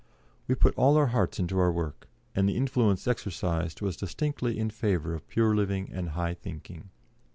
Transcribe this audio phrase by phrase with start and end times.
[0.47, 4.71] We put all our hearts into our work, and the influence exercised was distinctly in
[4.71, 6.89] favour of pure living and high thinking.